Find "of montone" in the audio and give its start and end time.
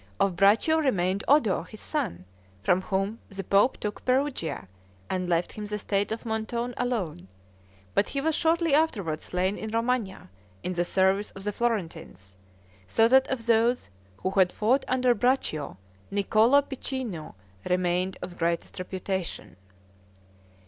6.11-6.73